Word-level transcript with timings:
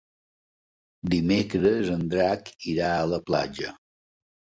Dimecres 1.13 1.91
en 1.95 2.01
Drac 2.13 2.49
irà 2.73 2.89
a 2.95 3.05
la 3.11 3.21
platja. 3.29 3.75